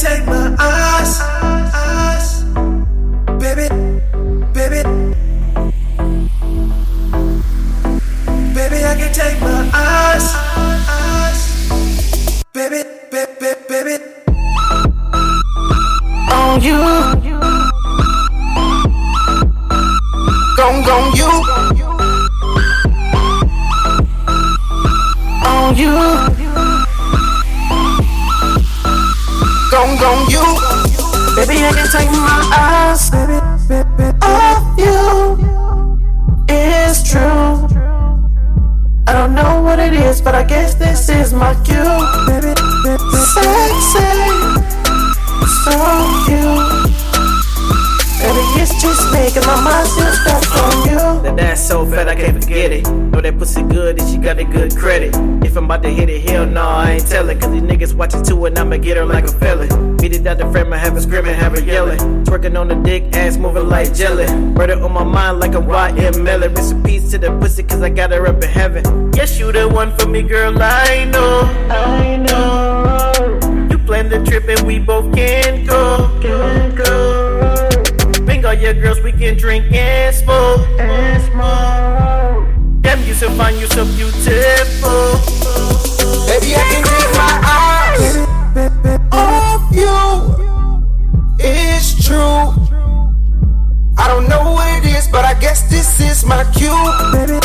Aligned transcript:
take 0.00 0.24
my 0.24 0.56
eyes, 0.58 1.20
eyes. 1.74 2.44
Baby, 3.38 3.68
baby. 4.54 4.82
Baby, 8.54 8.78
I 8.82 8.94
can 8.96 9.12
take 9.12 9.38
my 9.42 9.70
eyes, 9.74 10.26
eyes. 10.88 12.42
Baby, 12.54 12.82
baby, 13.10 13.54
baby. 13.68 13.96
On 16.32 16.62
you. 16.62 16.80
gon' 20.56 20.82
gon' 20.82 21.14
you. 21.14 21.59
Gon' 30.00 30.30
you. 30.30 30.40
Baby, 31.36 31.62
I 31.62 31.72
can't 31.74 31.90
take 31.92 32.10
my 32.10 32.40
eyes 32.56 33.10
off 34.22 34.78
you. 34.78 35.36
It's 36.48 37.02
true. 37.08 37.68
I 39.06 39.12
don't 39.12 39.34
know 39.34 39.60
what 39.60 39.78
it 39.78 39.92
is, 39.92 40.22
but 40.22 40.34
I 40.34 40.42
guess 40.42 40.74
this 40.74 41.10
is 41.10 41.34
my 41.34 41.52
cue. 41.64 41.74
Sexy, 43.34 44.08
so 45.64 45.76
cute. 46.24 46.80
Baby, 48.20 48.44
it's 48.60 48.80
just 48.80 49.12
making 49.12 49.44
my 49.46 49.60
mind 49.60 49.86
still 49.88 50.12
stuck 50.12 50.56
on 50.62 50.88
you. 50.88 51.22
That 51.22 51.36
that's 51.36 51.66
so 51.66 51.84
fat, 51.84 52.08
I 52.08 52.14
can't 52.14 52.42
forget 52.42 52.72
it. 52.72 52.88
Know 52.88 53.20
that 53.20 53.38
pussy 53.38 53.62
good 53.62 54.00
and 54.00 54.08
she 54.10 54.16
got 54.16 54.38
a 54.38 54.44
good 54.44 54.76
credit. 54.76 55.14
If 55.44 55.56
I'm 55.56 55.64
about 55.64 55.82
to 55.82 55.90
hit 55.90 56.08
it, 56.08 56.28
hell 56.28 56.46
no, 56.46 56.62
I 56.62 56.92
ain't 56.92 57.06
tellin'. 57.06 57.38
Cause 57.40 57.50
these 57.50 57.62
niggas 57.62 57.94
watching 57.94 58.22
too 58.22 58.44
and 58.46 58.58
I'ma 58.58 58.76
get 58.76 58.96
her 58.96 59.04
like 59.04 59.24
a 59.24 59.32
felon. 59.32 59.89
Beat 60.00 60.14
it 60.14 60.26
out 60.26 60.38
the 60.38 60.50
frame, 60.50 60.72
I 60.72 60.78
have 60.78 60.94
her 60.94 61.00
screaming, 61.00 61.34
have 61.34 61.52
her 61.52 61.62
yelling. 61.62 61.98
Twerking 62.24 62.58
on 62.58 62.68
the 62.68 62.74
dick, 62.76 63.14
ass 63.14 63.36
moving 63.36 63.68
like 63.68 63.92
jelly. 63.94 64.26
Murder 64.34 64.82
on 64.82 64.92
my 64.92 65.04
mind 65.04 65.40
like 65.40 65.52
a 65.54 65.60
YNW 65.60 66.22
Melly. 66.22 66.48
Rest 66.48 66.72
in 66.72 66.82
peace 66.82 67.10
to 67.10 67.18
the 67.18 67.30
pussy 67.38 67.62
cause 67.62 67.82
I 67.82 67.90
got 67.90 68.10
her 68.12 68.26
up 68.26 68.42
in 68.42 68.48
heaven. 68.48 69.12
Yes, 69.14 69.38
you 69.38 69.52
the 69.52 69.68
one 69.68 69.94
for 69.98 70.06
me, 70.08 70.22
girl, 70.22 70.54
I 70.60 71.04
know. 71.04 71.40
I 71.70 72.16
know. 72.16 73.68
You 73.70 73.78
plan 73.78 74.08
the 74.08 74.24
trip 74.24 74.48
and 74.48 74.66
we 74.66 74.78
both 74.78 75.14
can 75.14 75.66
go. 75.66 76.08
Can 76.22 76.74
go 76.74 77.68
Bring 78.24 78.44
all 78.46 78.54
your 78.54 78.72
girls, 78.74 79.00
we 79.02 79.12
can 79.12 79.36
drink 79.36 79.70
and 79.72 80.14
smoke. 80.14 80.66
and 80.78 81.22
smoke. 81.24 82.80
Damn, 82.82 83.06
you 83.06 83.12
so 83.12 83.28
fine, 83.32 83.58
you 83.58 83.66
so 83.66 83.84
beautiful. 83.96 84.79
Guess 95.40 95.62
this 95.62 96.00
is 96.00 96.24
my 96.24 96.44
cue. 96.52 96.70
Sexy, 96.70 97.39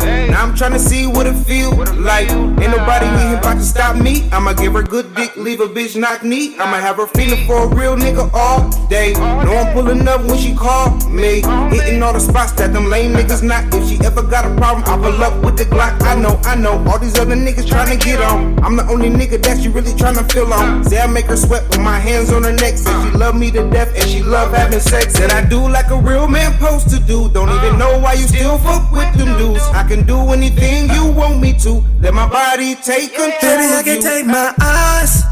Now 0.00 0.42
I'm 0.42 0.54
trying 0.54 0.72
to 0.72 0.78
see 0.78 1.06
what 1.06 1.26
it 1.26 1.34
feel 1.34 1.70
like. 1.96 2.30
Ain't 2.30 2.70
nobody 2.76 3.06
in 3.06 3.18
here 3.28 3.38
about 3.38 3.54
to 3.54 3.62
stop 3.64 3.96
me. 3.96 4.28
I'ma 4.32 4.52
give 4.54 4.72
her 4.74 4.82
good 4.82 5.14
dick, 5.14 5.36
leave 5.36 5.60
a 5.60 5.66
bitch 5.66 5.98
knock 5.98 6.22
knee. 6.22 6.56
I'ma 6.58 6.78
have 6.78 6.96
her 6.96 7.06
feeling 7.08 7.46
for 7.46 7.64
a 7.64 7.68
real 7.68 7.96
nigga 7.96 8.30
all 8.32 8.70
day. 8.88 9.12
Know 9.12 9.56
I'm 9.56 9.72
pulling 9.72 10.06
up 10.08 10.24
when 10.24 10.38
she 10.38 10.54
call 10.54 10.90
me. 11.08 11.42
Hitting 11.74 12.02
all 12.02 12.12
the 12.12 12.20
spots 12.20 12.52
that 12.52 12.72
them 12.72 12.86
lame 12.88 13.12
niggas 13.12 13.42
not. 13.42 13.72
If 13.74 13.88
she 13.88 13.98
ever 14.04 14.22
got 14.22 14.44
a 14.44 14.54
problem, 14.56 14.84
I 14.86 14.96
pull 14.96 15.22
up 15.22 15.44
with 15.44 15.56
the 15.56 15.64
Glock. 15.64 16.00
I 16.02 16.14
know, 16.20 16.40
I 16.44 16.54
know. 16.54 16.82
All 16.88 16.98
these 16.98 17.18
other 17.18 17.36
niggas 17.36 17.68
trying 17.68 17.96
to 17.96 18.04
get 18.04 18.20
on. 18.20 18.62
I'm 18.64 18.76
the 18.76 18.86
only 18.88 19.10
nigga 19.10 19.42
that 19.42 19.60
she 19.60 19.68
really 19.68 19.94
trying 19.94 20.16
to 20.16 20.24
feel 20.24 20.52
on. 20.52 20.80
Uh. 20.80 20.84
Say 20.84 21.00
I 21.00 21.06
make 21.06 21.26
her 21.26 21.36
sweat 21.36 21.68
with 21.68 21.80
my 21.80 21.98
hands 21.98 22.32
on 22.32 22.44
her 22.44 22.52
neck. 22.52 22.78
Say 22.78 22.90
she 22.90 23.10
uh. 23.14 23.18
love 23.18 23.34
me 23.34 23.50
to 23.50 23.68
death 23.70 23.94
and 23.94 24.08
she 24.08 24.22
love 24.22 24.52
having 24.52 24.80
sex. 24.80 25.14
Said 25.14 25.30
I 25.30 25.44
do 25.44 25.68
like 25.68 25.90
a 25.90 25.96
real 25.96 26.28
man 26.28 26.52
supposed 26.52 26.88
to 26.90 27.00
do. 27.00 27.28
Don't 27.30 27.50
even 27.50 27.74
uh. 27.74 27.78
know 27.78 27.98
why 27.98 28.14
you 28.14 28.26
still 28.26 28.58
fuck 28.58 28.90
with 28.92 29.12
them 29.14 29.36
dudes. 29.38 29.64
I 29.72 29.86
can 29.90 30.06
do 30.06 30.18
anything 30.30 30.88
you 30.90 31.10
want 31.10 31.40
me 31.40 31.52
to. 31.52 31.82
Let 32.00 32.14
my 32.14 32.28
body 32.28 32.76
take 32.76 33.12
control 33.12 33.56
Baby, 33.58 33.74
I 33.74 33.82
can't 33.84 34.04
you. 34.04 34.10
take 34.10 34.24
my 34.24 34.54
eyes 34.62 35.24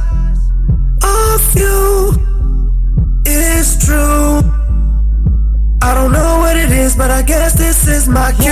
off 1.01 1.55
you. 1.55 2.19
It's 3.25 3.79
true. 3.87 4.43
I 5.81 5.95
don't 5.95 6.11
know 6.11 6.39
what 6.43 6.57
it 6.57 6.73
is, 6.73 6.97
but 6.97 7.09
I 7.09 7.23
guess 7.23 7.53
this 7.53 7.87
is 7.87 8.09
my 8.09 8.33
cue. 8.33 8.51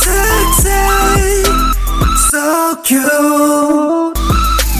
Sexy, 0.00 1.44
so 2.30 2.74
cute. 2.88 4.16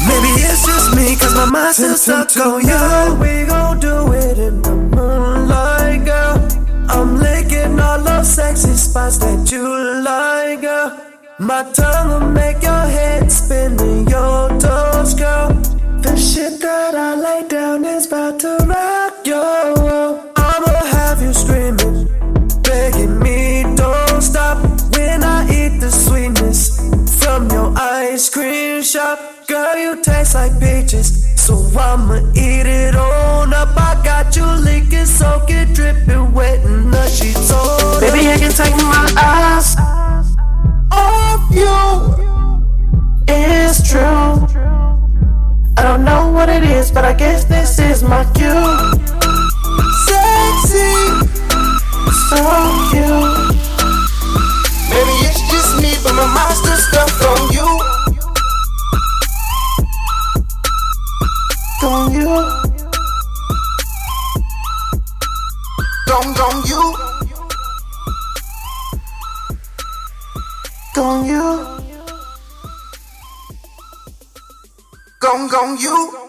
Maybe 0.08 0.30
it's 0.48 0.64
just 0.64 0.96
me, 0.96 1.14
cause 1.16 1.34
my 1.34 1.44
mind's 1.44 1.76
still 1.76 1.94
stuck 1.94 2.34
on 2.38 2.66
you. 2.66 3.20
We 3.20 3.44
gon' 3.44 3.80
do 3.80 4.12
it 4.14 4.38
in 4.38 4.62
the 4.62 4.74
moonlight, 4.74 6.06
girl. 6.06 6.48
I'm 6.88 7.18
licking 7.18 7.78
all 7.78 8.07
those 8.18 8.34
sexy 8.34 8.74
spots 8.74 9.18
that 9.18 9.50
you 9.52 9.64
like, 10.02 10.60
girl. 10.60 11.00
My 11.38 11.62
tongue 11.72 12.08
will 12.08 12.30
make 12.30 12.60
your 12.62 12.86
head 12.96 13.30
spin 13.30 13.78
in 13.80 14.08
your 14.08 14.48
toes, 14.58 15.14
girl. 15.14 15.48
The 16.02 16.16
shit 16.16 16.60
that 16.60 16.94
I 16.96 17.14
lay 17.14 17.48
down 17.48 17.84
is 17.84 18.06
about 18.06 18.40
to 18.40 18.56
rock 18.66 19.14
your 19.24 19.74
world. 19.82 20.32
I'ma 20.36 20.74
have 20.96 21.22
you 21.22 21.32
screaming, 21.32 22.08
begging 22.62 23.20
me 23.20 23.62
don't 23.76 24.20
stop 24.20 24.58
when 24.96 25.22
I 25.22 25.44
eat 25.58 25.78
the 25.78 25.90
sweetness 25.90 26.60
from 27.20 27.48
your 27.50 27.72
ice 27.78 28.28
cream 28.28 28.82
shop. 28.82 29.18
Girl, 29.46 29.76
you 29.76 30.02
taste 30.02 30.34
like 30.34 30.58
peaches, 30.58 31.08
so 31.40 31.54
I'ma 31.78 32.16
eat 32.34 32.66
it 32.66 32.96
on 32.96 33.54
up. 33.54 33.76
I 33.76 34.00
got 34.04 34.34
you 34.34 34.44
leaking, 34.66 35.06
soaking, 35.06 35.72
dripping, 35.72 36.27
what 46.38 46.48
it 46.48 46.62
is, 46.62 46.92
but 46.92 47.04
I 47.04 47.12
guess 47.14 47.44
this 47.44 47.80
is 47.80 48.04
my 48.04 48.22
cue. 48.32 48.62
Sexy, 50.06 50.94
so 52.30 52.38
cute. 52.90 53.58
Maybe 54.88 55.14
it's 55.26 55.42
just 55.50 55.82
me, 55.82 55.90
but 56.04 56.14
my 56.14 56.28
mind's 56.36 56.58
still 56.62 56.78
stuck 56.86 57.10
on 57.30 57.40
you. 57.56 57.68
On 61.88 62.12
you. 62.14 62.32
Gone, 66.06 66.30
gone, 66.38 66.58
you. 66.70 66.82
Gone, 70.94 71.26
you. 71.26 71.46
Gone, 75.20 75.48
gone, 75.48 75.76
you. 75.78 76.27